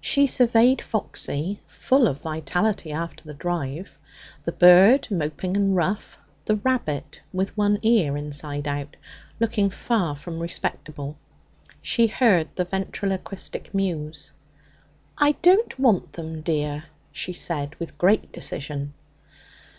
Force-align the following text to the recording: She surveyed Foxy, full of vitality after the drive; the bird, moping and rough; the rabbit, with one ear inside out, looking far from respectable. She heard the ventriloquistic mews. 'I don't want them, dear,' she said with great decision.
She 0.00 0.26
surveyed 0.26 0.80
Foxy, 0.80 1.60
full 1.66 2.08
of 2.08 2.22
vitality 2.22 2.90
after 2.90 3.22
the 3.22 3.34
drive; 3.34 3.98
the 4.44 4.52
bird, 4.52 5.08
moping 5.10 5.58
and 5.58 5.76
rough; 5.76 6.16
the 6.46 6.56
rabbit, 6.56 7.20
with 7.34 7.54
one 7.54 7.78
ear 7.82 8.16
inside 8.16 8.66
out, 8.66 8.96
looking 9.38 9.68
far 9.68 10.16
from 10.16 10.38
respectable. 10.38 11.18
She 11.82 12.06
heard 12.06 12.48
the 12.56 12.64
ventriloquistic 12.64 13.74
mews. 13.74 14.32
'I 15.18 15.32
don't 15.42 15.78
want 15.78 16.14
them, 16.14 16.40
dear,' 16.40 16.84
she 17.12 17.34
said 17.34 17.74
with 17.74 17.98
great 17.98 18.32
decision. 18.32 18.94